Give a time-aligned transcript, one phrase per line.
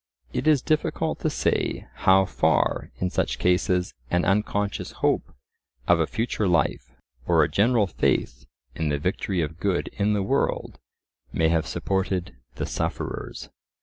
[0.33, 5.35] It is difficult to say how far in such cases an unconscious hope
[5.87, 6.89] of a future life,
[7.27, 10.79] or a general faith in the victory of good in the world,
[11.31, 13.49] may have supported the sufferers.